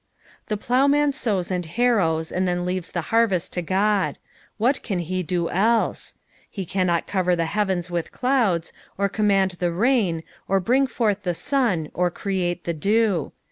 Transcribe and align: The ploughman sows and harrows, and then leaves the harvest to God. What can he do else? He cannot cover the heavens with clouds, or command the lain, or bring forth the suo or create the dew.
The 0.47 0.57
ploughman 0.57 1.11
sows 1.13 1.51
and 1.51 1.63
harrows, 1.63 2.31
and 2.31 2.47
then 2.47 2.65
leaves 2.65 2.89
the 2.89 3.01
harvest 3.13 3.53
to 3.53 3.61
God. 3.61 4.17
What 4.57 4.81
can 4.81 4.97
he 4.97 5.21
do 5.21 5.47
else? 5.51 6.15
He 6.49 6.65
cannot 6.65 7.05
cover 7.05 7.35
the 7.35 7.45
heavens 7.45 7.91
with 7.91 8.11
clouds, 8.11 8.73
or 8.97 9.07
command 9.07 9.51
the 9.59 9.69
lain, 9.69 10.23
or 10.47 10.59
bring 10.59 10.87
forth 10.87 11.21
the 11.21 11.35
suo 11.35 11.87
or 11.93 12.09
create 12.09 12.63
the 12.63 12.73
dew. 12.73 13.31